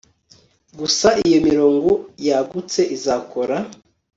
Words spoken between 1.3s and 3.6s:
mirongo yagutse-izakora